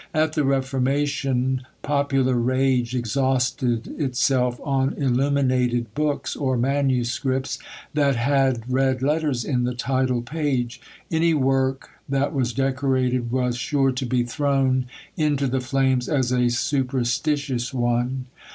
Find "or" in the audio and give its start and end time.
6.35-6.57